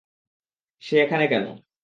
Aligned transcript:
সে 0.83 0.95
এখানে 0.99 1.25
কেন? 1.27 1.45